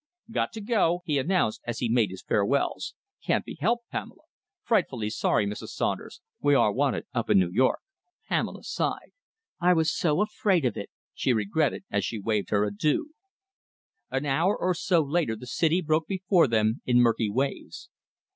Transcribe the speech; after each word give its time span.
"Got 0.31 0.51
to 0.53 0.61
go," 0.61 1.03
he 1.05 1.19
announced 1.19 1.61
as 1.67 1.77
he 1.77 1.87
made 1.87 2.09
his 2.09 2.23
farewells. 2.23 2.95
"Can't 3.23 3.45
be 3.45 3.53
helped, 3.61 3.87
Pamela. 3.91 4.23
Frightfully 4.63 5.11
sorry, 5.11 5.45
Mrs. 5.45 5.67
Saunders, 5.67 6.21
we 6.41 6.55
are 6.55 6.71
wanted 6.71 7.05
up 7.13 7.29
in 7.29 7.37
New 7.37 7.51
York." 7.51 7.81
Pamela 8.27 8.63
sighed. 8.63 9.11
"I 9.59 9.73
was 9.75 9.95
so 9.95 10.23
afraid 10.23 10.65
of 10.65 10.75
it," 10.75 10.89
she 11.13 11.33
regretted 11.33 11.83
as 11.91 12.03
she 12.03 12.17
waved 12.17 12.49
her 12.49 12.65
adieux..... 12.65 13.11
An 14.09 14.25
hour 14.25 14.57
or 14.59 14.73
so 14.73 15.03
later 15.03 15.35
the 15.35 15.45
city 15.45 15.81
broke 15.81 16.07
before 16.07 16.47
them 16.47 16.81
in 16.83 16.97
murky 16.99 17.29
waves. 17.29 17.91